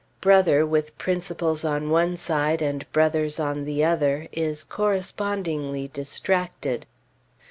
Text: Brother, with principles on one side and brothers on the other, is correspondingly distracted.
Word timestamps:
Brother, 0.19 0.65
with 0.65 0.97
principles 0.97 1.63
on 1.63 1.91
one 1.91 2.17
side 2.17 2.63
and 2.63 2.91
brothers 2.91 3.39
on 3.39 3.65
the 3.65 3.83
other, 3.85 4.27
is 4.31 4.63
correspondingly 4.63 5.89
distracted. 5.89 6.87